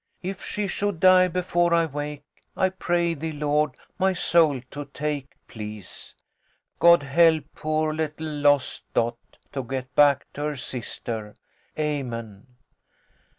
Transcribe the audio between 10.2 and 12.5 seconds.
to her sister. Amen.